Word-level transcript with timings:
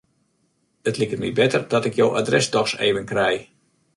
It 0.91 0.97
liket 1.01 1.19
my 1.23 1.29
better 1.39 1.61
dat 1.73 1.85
ik 1.89 1.95
jo 1.99 2.07
adres 2.21 2.49
dochs 2.49 2.77
even 2.77 3.05
krij. 3.05 3.49